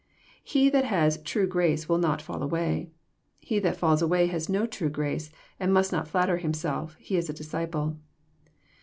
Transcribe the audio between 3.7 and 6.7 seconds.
falls away has no true grace, and must not flatter him